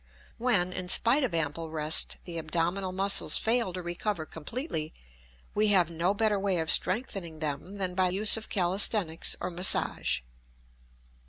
When, 0.39 0.73
in 0.73 0.89
spite 0.89 1.23
of 1.23 1.31
ample 1.35 1.69
rest, 1.69 2.17
the 2.25 2.39
abdominal 2.39 2.91
muscles 2.91 3.37
fail 3.37 3.71
to 3.73 3.83
recover 3.83 4.25
completely, 4.25 4.95
we 5.53 5.67
have 5.67 5.91
no 5.91 6.15
better 6.15 6.39
way 6.39 6.57
of 6.57 6.71
strengthening 6.71 7.37
them 7.37 7.77
than 7.77 7.93
by 7.93 8.09
use 8.09 8.35
of 8.35 8.49
calisthenics 8.49 9.35
or 9.39 9.51
massage. 9.51 10.21